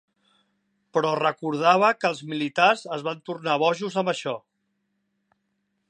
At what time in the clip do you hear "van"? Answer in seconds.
3.09-3.21